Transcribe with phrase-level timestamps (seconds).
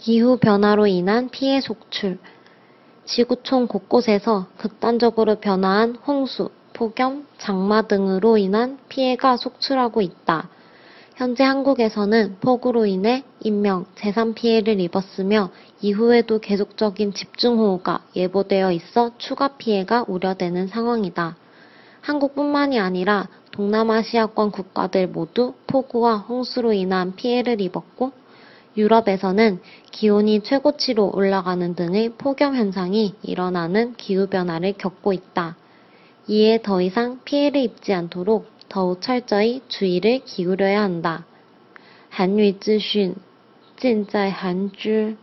[0.00, 2.16] 기후 변화로 인한 피해 속출.
[3.04, 10.48] 지구촌 곳곳에서 극단적으로 변화한 홍수, 폭염, 장마 등으로 인한 피해가 속출하고 있다.
[11.16, 15.50] 현재 한국에서는 폭우로 인해 인명, 재산 피해를 입었으며
[15.82, 21.36] 이후에도 계속적인 집중호우가 예보되어 있어 추가 피해가 우려되는 상황이다.
[22.00, 28.12] 한국뿐만이 아니라 동남아시아권 국가들 모두 폭우와 홍수로 인한 피해를 입었고
[28.77, 29.59] 유럽에서는
[29.91, 35.55] 기온이 최고치로 올라가는 등의 폭염 현상이 일어나는 기후변화를 겪고 있다.
[36.27, 41.25] 이에 더 이상 피해를 입지 않도록 더욱 철저히 주의를 기울여야 한다.
[42.09, 43.15] 한유资讯
[43.77, 45.17] 尽在韩知